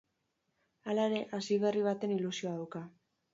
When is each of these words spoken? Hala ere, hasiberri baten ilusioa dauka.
Hala 0.93 1.05
ere, 1.09 1.19
hasiberri 1.41 1.85
baten 1.89 2.15
ilusioa 2.17 2.57
dauka. 2.63 2.83